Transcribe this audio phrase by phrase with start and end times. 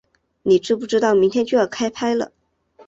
[0.41, 2.31] 你知不知道明天就要开拍了